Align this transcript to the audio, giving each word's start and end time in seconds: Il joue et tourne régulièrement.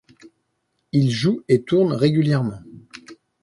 Il 0.93 1.11
joue 1.11 1.43
et 1.47 1.61
tourne 1.61 1.93
régulièrement. 1.93 2.57